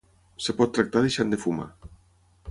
[0.43, 1.67] Es pot tractar deixant de fumar.